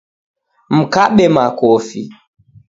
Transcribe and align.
Mkabe 0.75 1.25
makofi. 1.35 2.01